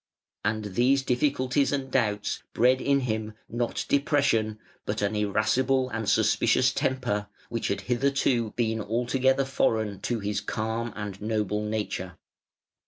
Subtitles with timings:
[0.43, 6.73] And these difficulties and doubts bred in him not depression, but an irascible and suspicious
[6.73, 12.17] temper, which had hitherto been altogether foreign to his calm and noble nature.